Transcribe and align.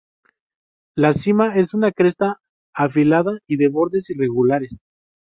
La 0.95 1.13
cima 1.13 1.55
es 1.59 1.75
una 1.75 1.91
cresta 1.91 2.39
afilada 2.73 3.37
y 3.45 3.57
de 3.57 3.67
bordes 3.69 4.09
irregulares. 4.09 4.79